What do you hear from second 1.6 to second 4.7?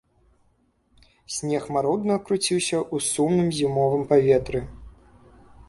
марудна круціўся ў сумным зімовым паветры.